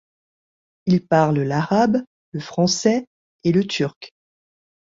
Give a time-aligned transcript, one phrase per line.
[0.87, 3.05] Il parle l'arabe, le français
[3.43, 4.15] et le turc.